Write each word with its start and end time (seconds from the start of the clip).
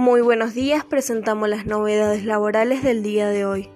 Muy 0.00 0.22
buenos 0.22 0.54
días, 0.54 0.82
presentamos 0.82 1.46
las 1.50 1.66
novedades 1.66 2.24
laborales 2.24 2.82
del 2.82 3.02
día 3.02 3.28
de 3.28 3.44
hoy. 3.44 3.68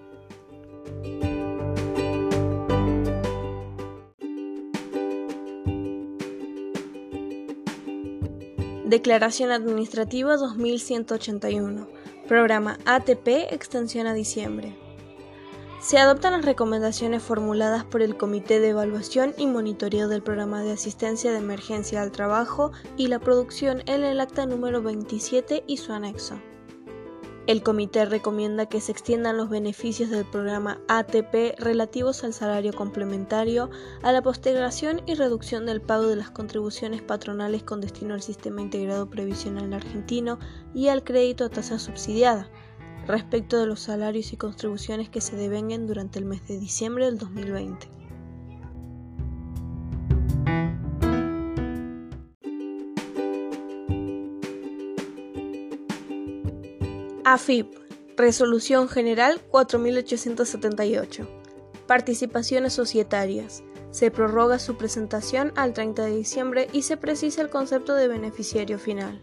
Declaración 8.87 9.51
Administrativa 9.51 10.38
2181. 10.38 11.88
Programa 12.27 12.79
ATP 12.87 13.53
Extensión 13.53 14.06
a 14.06 14.15
diciembre. 14.15 14.75
Se 15.85 15.98
adoptan 15.98 16.32
las 16.32 16.46
recomendaciones 16.46 17.23
formuladas 17.23 17.84
por 17.84 18.01
el 18.01 18.16
Comité 18.16 18.59
de 18.59 18.70
Evaluación 18.70 19.34
y 19.37 19.46
Monitoreo 19.46 20.09
del 20.09 20.23
Programa 20.23 20.62
de 20.62 20.73
Asistencia 20.73 21.30
de 21.30 21.37
Emergencia 21.37 22.01
al 22.01 22.10
Trabajo 22.10 22.73
y 22.97 23.09
la 23.09 23.19
Producción 23.19 23.83
en 23.84 24.02
el 24.02 24.19
acta 24.19 24.47
número 24.47 24.80
27 24.80 25.62
y 25.66 25.77
su 25.77 25.92
anexo. 25.92 26.41
El 27.47 27.62
comité 27.62 28.06
recomienda 28.06 28.65
que 28.65 28.80
se 28.80 28.92
extiendan 28.92 29.37
los 29.37 29.51
beneficios 29.51 30.09
del 30.09 30.25
programa 30.25 30.80
ATP 30.89 31.59
relativos 31.59 32.25
al 32.25 32.33
salario 32.33 32.73
complementario, 32.73 33.69
a 34.03 34.11
la 34.11 34.23
postergación 34.23 35.03
y 35.05 35.12
reducción 35.16 35.66
del 35.66 35.83
pago 35.83 36.06
de 36.06 36.16
las 36.16 36.30
contribuciones 36.30 37.03
patronales 37.03 37.62
con 37.62 37.83
destino 37.83 38.14
al 38.14 38.23
sistema 38.23 38.62
integrado 38.62 39.11
previsional 39.11 39.75
argentino 39.75 40.39
y 40.73 40.89
al 40.89 41.05
crédito 41.05 41.45
a 41.45 41.51
tasa 41.51 41.78
subsidiada, 41.78 42.48
respecto 43.07 43.59
de 43.59 43.67
los 43.67 43.81
salarios 43.81 44.33
y 44.33 44.37
contribuciones 44.37 45.09
que 45.09 45.21
se 45.21 45.37
devenguen 45.37 45.87
durante 45.87 46.19
el 46.19 46.25
mes 46.25 46.47
de 46.47 46.59
diciembre 46.59 47.05
del 47.07 47.19
2020. 47.19 47.89
AFIP, 57.27 57.75
Resolución 58.17 58.89
General 58.89 59.41
4878. 59.50 61.27
Participaciones 61.87 62.75
societarias. 62.75 63.65
Se 63.91 64.11
prorroga 64.11 64.59
su 64.59 64.77
presentación 64.77 65.53
al 65.56 65.73
30 65.73 66.05
de 66.05 66.17
diciembre 66.17 66.69
y 66.73 66.83
se 66.83 66.97
precisa 66.97 67.41
el 67.43 67.50
concepto 67.50 67.95
de 67.95 68.09
beneficiario 68.09 68.78
final. 68.78 69.21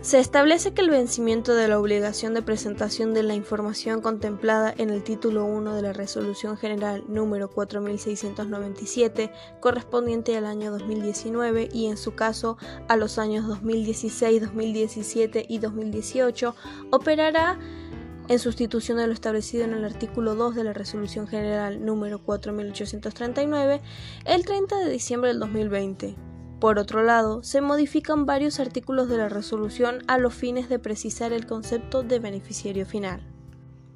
Se 0.00 0.20
establece 0.20 0.72
que 0.72 0.80
el 0.80 0.90
vencimiento 0.90 1.56
de 1.56 1.66
la 1.66 1.78
obligación 1.78 2.32
de 2.32 2.40
presentación 2.40 3.14
de 3.14 3.24
la 3.24 3.34
información 3.34 4.00
contemplada 4.00 4.72
en 4.78 4.90
el 4.90 5.02
título 5.02 5.44
1 5.44 5.74
de 5.74 5.82
la 5.82 5.92
Resolución 5.92 6.56
General 6.56 7.02
número 7.08 7.50
4697 7.50 9.32
correspondiente 9.58 10.36
al 10.36 10.46
año 10.46 10.70
2019 10.70 11.68
y 11.72 11.86
en 11.86 11.96
su 11.96 12.14
caso 12.14 12.58
a 12.86 12.96
los 12.96 13.18
años 13.18 13.48
2016, 13.48 14.40
2017 14.42 15.46
y 15.48 15.58
2018 15.58 16.54
operará 16.92 17.58
en 18.28 18.38
sustitución 18.38 18.98
de 18.98 19.08
lo 19.08 19.12
establecido 19.12 19.64
en 19.64 19.74
el 19.74 19.84
artículo 19.84 20.36
2 20.36 20.54
de 20.54 20.62
la 20.62 20.74
Resolución 20.74 21.26
General 21.26 21.84
número 21.84 22.22
4839 22.22 23.80
el 24.26 24.44
30 24.44 24.76
de 24.76 24.90
diciembre 24.90 25.30
del 25.30 25.40
2020 25.40 26.27
por 26.60 26.78
otro 26.78 27.02
lado, 27.04 27.42
se 27.44 27.60
modifican 27.60 28.26
varios 28.26 28.58
artículos 28.58 29.08
de 29.08 29.18
la 29.18 29.28
resolución 29.28 30.02
a 30.08 30.18
los 30.18 30.34
fines 30.34 30.68
de 30.68 30.78
precisar 30.78 31.32
el 31.32 31.46
concepto 31.46 32.02
de 32.02 32.18
beneficiario 32.18 32.84
final. 32.84 33.22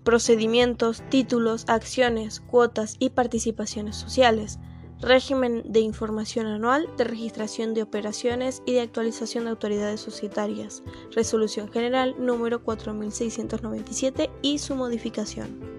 Procedimientos, 0.04 1.02
títulos, 1.10 1.64
acciones, 1.66 2.40
cuotas 2.40 2.96
y 2.98 3.10
participaciones 3.10 3.96
sociales. 3.96 4.58
Régimen 5.00 5.64
de 5.64 5.80
información 5.80 6.46
anual, 6.46 6.88
de 6.96 7.04
registración 7.04 7.74
de 7.74 7.82
operaciones 7.82 8.62
y 8.64 8.74
de 8.74 8.82
actualización 8.82 9.44
de 9.44 9.50
autoridades 9.50 10.00
societarias. 10.00 10.84
Resolución 11.10 11.68
General 11.68 12.14
número 12.18 12.62
4697 12.62 14.30
y 14.42 14.58
su 14.58 14.76
modificación. 14.76 15.71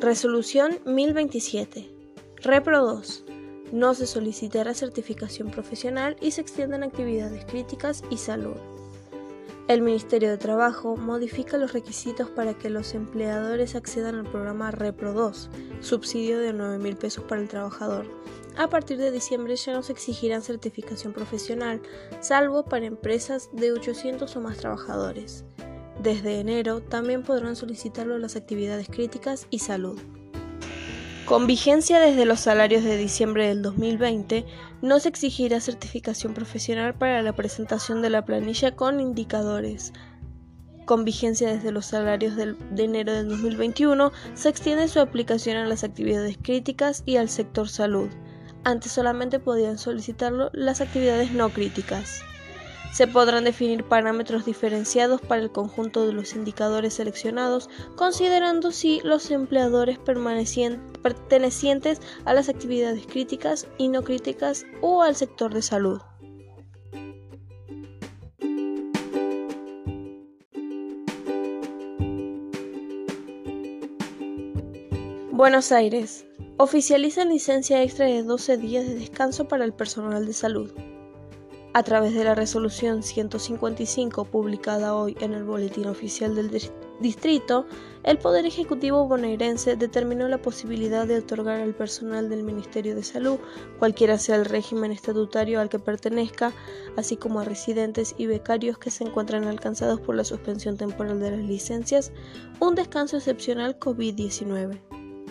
Resolución 0.00 0.78
1027. 0.86 1.90
Repro 2.42 2.86
2. 2.86 3.24
No 3.72 3.94
se 3.94 4.06
solicitará 4.06 4.72
certificación 4.72 5.50
profesional 5.50 6.16
y 6.20 6.30
se 6.30 6.40
extienden 6.40 6.84
actividades 6.84 7.44
críticas 7.46 8.04
y 8.08 8.18
salud. 8.18 8.54
El 9.66 9.82
Ministerio 9.82 10.30
de 10.30 10.38
Trabajo 10.38 10.96
modifica 10.96 11.58
los 11.58 11.72
requisitos 11.72 12.30
para 12.30 12.54
que 12.54 12.70
los 12.70 12.94
empleadores 12.94 13.74
accedan 13.74 14.14
al 14.14 14.30
programa 14.30 14.70
Repro 14.70 15.12
2, 15.14 15.50
subsidio 15.80 16.38
de 16.38 16.52
9 16.52 16.78
mil 16.78 16.96
pesos 16.96 17.24
para 17.24 17.40
el 17.40 17.48
trabajador. 17.48 18.06
A 18.56 18.68
partir 18.68 18.98
de 18.98 19.10
diciembre 19.10 19.56
ya 19.56 19.72
no 19.72 19.82
se 19.82 19.92
exigirán 19.92 20.42
certificación 20.42 21.12
profesional, 21.12 21.82
salvo 22.20 22.64
para 22.64 22.86
empresas 22.86 23.50
de 23.52 23.72
800 23.72 24.36
o 24.36 24.40
más 24.40 24.58
trabajadores. 24.58 25.44
Desde 26.02 26.40
enero 26.40 26.80
también 26.80 27.22
podrán 27.22 27.56
solicitarlo 27.56 28.18
las 28.18 28.36
actividades 28.36 28.88
críticas 28.88 29.46
y 29.50 29.58
salud. 29.58 30.00
Con 31.28 31.46
vigencia 31.46 32.00
desde 32.00 32.24
los 32.24 32.40
salarios 32.40 32.84
de 32.84 32.96
diciembre 32.96 33.48
del 33.48 33.60
2020, 33.60 34.46
no 34.80 34.98
se 34.98 35.10
exigirá 35.10 35.60
certificación 35.60 36.32
profesional 36.32 36.94
para 36.94 37.20
la 37.20 37.34
presentación 37.34 38.00
de 38.00 38.08
la 38.08 38.24
planilla 38.24 38.74
con 38.74 38.98
indicadores. 38.98 39.92
Con 40.86 41.04
vigencia 41.04 41.52
desde 41.52 41.70
los 41.70 41.84
salarios 41.84 42.34
de 42.34 42.56
enero 42.78 43.12
del 43.12 43.28
2021, 43.28 44.10
se 44.32 44.48
extiende 44.48 44.88
su 44.88 45.00
aplicación 45.00 45.58
a 45.58 45.66
las 45.66 45.84
actividades 45.84 46.38
críticas 46.40 47.02
y 47.04 47.16
al 47.16 47.28
sector 47.28 47.68
salud. 47.68 48.08
Antes 48.64 48.92
solamente 48.92 49.38
podían 49.38 49.76
solicitarlo 49.76 50.48
las 50.54 50.80
actividades 50.80 51.32
no 51.32 51.50
críticas. 51.50 52.22
Se 52.92 53.06
podrán 53.06 53.44
definir 53.44 53.84
parámetros 53.84 54.44
diferenciados 54.44 55.20
para 55.20 55.40
el 55.40 55.52
conjunto 55.52 56.06
de 56.06 56.12
los 56.12 56.34
indicadores 56.34 56.94
seleccionados, 56.94 57.70
considerando 57.96 58.72
si 58.72 59.00
los 59.04 59.30
empleadores 59.30 59.98
pertenecientes 59.98 62.00
a 62.24 62.34
las 62.34 62.48
actividades 62.48 63.06
críticas 63.06 63.68
y 63.78 63.88
no 63.88 64.02
críticas 64.02 64.66
o 64.80 65.02
al 65.02 65.14
sector 65.14 65.54
de 65.54 65.62
salud. 65.62 66.00
Buenos 75.30 75.70
Aires. 75.70 76.26
Oficializa 76.56 77.24
licencia 77.24 77.80
extra 77.84 78.06
de 78.06 78.24
12 78.24 78.56
días 78.56 78.84
de 78.84 78.96
descanso 78.96 79.46
para 79.46 79.64
el 79.64 79.72
personal 79.72 80.26
de 80.26 80.32
salud. 80.32 80.72
A 81.78 81.84
través 81.84 82.12
de 82.12 82.24
la 82.24 82.34
resolución 82.34 83.04
155 83.04 84.24
publicada 84.24 84.96
hoy 84.96 85.16
en 85.20 85.32
el 85.32 85.44
Boletín 85.44 85.86
Oficial 85.86 86.34
del 86.34 86.50
Distrito, 86.98 87.66
el 88.02 88.18
Poder 88.18 88.46
Ejecutivo 88.46 89.06
bonaerense 89.06 89.76
determinó 89.76 90.26
la 90.26 90.42
posibilidad 90.42 91.06
de 91.06 91.18
otorgar 91.18 91.60
al 91.60 91.76
personal 91.76 92.28
del 92.28 92.42
Ministerio 92.42 92.96
de 92.96 93.04
Salud, 93.04 93.38
cualquiera 93.78 94.18
sea 94.18 94.34
el 94.34 94.46
régimen 94.46 94.90
estatutario 94.90 95.60
al 95.60 95.68
que 95.68 95.78
pertenezca, 95.78 96.52
así 96.96 97.16
como 97.16 97.38
a 97.38 97.44
residentes 97.44 98.12
y 98.18 98.26
becarios 98.26 98.76
que 98.76 98.90
se 98.90 99.04
encuentran 99.04 99.44
alcanzados 99.44 100.00
por 100.00 100.16
la 100.16 100.24
suspensión 100.24 100.76
temporal 100.76 101.20
de 101.20 101.30
las 101.30 101.46
licencias, 101.46 102.10
un 102.58 102.74
descanso 102.74 103.18
excepcional 103.18 103.78
COVID-19. 103.78 104.80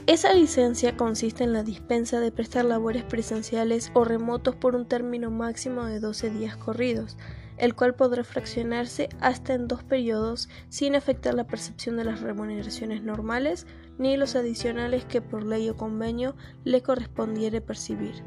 Esa 0.07 0.33
licencia 0.33 0.95
consiste 0.95 1.43
en 1.43 1.51
la 1.51 1.63
dispensa 1.63 2.21
de 2.21 2.31
prestar 2.31 2.63
labores 2.63 3.03
presenciales 3.03 3.91
o 3.93 4.05
remotos 4.05 4.55
por 4.55 4.73
un 4.73 4.85
término 4.85 5.31
máximo 5.31 5.83
de 5.83 5.99
12 5.99 6.29
días 6.29 6.55
corridos, 6.55 7.17
el 7.57 7.75
cual 7.75 7.93
podrá 7.93 8.23
fraccionarse 8.23 9.09
hasta 9.19 9.53
en 9.53 9.67
dos 9.67 9.83
periodos 9.83 10.47
sin 10.69 10.95
afectar 10.95 11.33
la 11.33 11.45
percepción 11.45 11.97
de 11.97 12.05
las 12.05 12.21
remuneraciones 12.21 13.03
normales 13.03 13.67
ni 13.97 14.15
los 14.15 14.37
adicionales 14.37 15.03
que 15.03 15.21
por 15.21 15.43
ley 15.43 15.69
o 15.69 15.75
convenio 15.75 16.37
le 16.63 16.81
correspondiere 16.81 17.59
percibir. 17.59 18.23